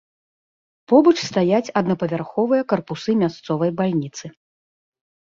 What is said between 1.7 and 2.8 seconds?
аднапавярховыя